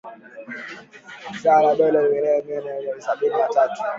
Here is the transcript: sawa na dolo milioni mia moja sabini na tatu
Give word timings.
sawa 1.41 1.61
na 1.65 1.75
dolo 1.75 2.01
milioni 2.01 2.41
mia 2.45 2.61
moja 2.61 3.01
sabini 3.01 3.35
na 3.37 3.47
tatu 3.47 3.81